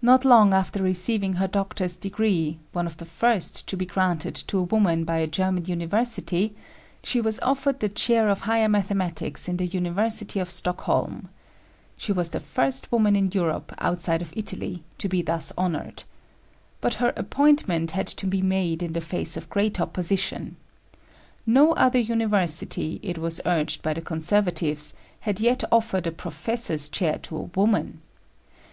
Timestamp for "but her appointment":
16.80-17.90